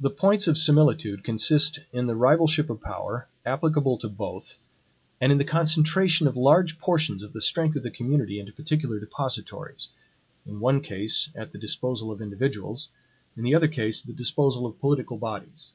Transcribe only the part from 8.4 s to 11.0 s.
into particular DEPOSITORIES, in one